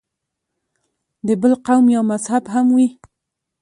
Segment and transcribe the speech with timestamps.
[1.27, 2.87] د بل قوم یا مذهب هم وي.